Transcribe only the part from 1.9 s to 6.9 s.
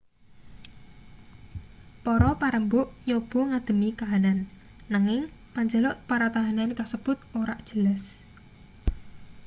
para parembug nyoba ngadhemi kahanan nanging panjaluk para tahanan